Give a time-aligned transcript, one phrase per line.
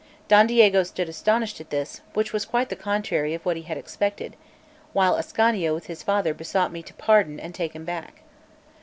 [0.27, 3.77] Don Diego stood astonished at this, which was quite the contrary of what he had
[3.77, 4.35] expected;
[4.93, 8.23] while Ascanio with his father besought me to pardon and take him back.